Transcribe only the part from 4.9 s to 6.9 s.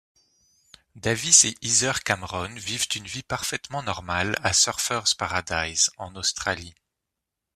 Paradise, en Australie.